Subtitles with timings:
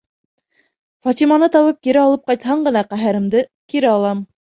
[1.07, 3.43] Фатиманы табып кире алып ҡайтһаң ғына, ҡәһәремде
[3.75, 4.25] кире алам.